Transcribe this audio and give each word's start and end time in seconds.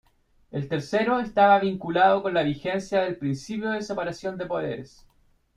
El 0.49 0.67
tercero 0.67 1.19
estaba 1.19 1.59
vinculado 1.59 2.23
con 2.23 2.33
la 2.33 2.41
vigencia 2.41 3.01
del 3.01 3.17
principio 3.19 3.69
de 3.69 3.83
separación 3.83 4.35
de 4.35 4.47
poderes. 4.47 5.07